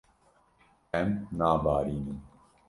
[1.01, 2.19] Em nabarînin.